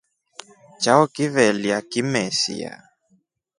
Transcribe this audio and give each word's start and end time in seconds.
Chao 0.81 1.03
kivelya 1.15 1.77
kimesia. 1.89 2.73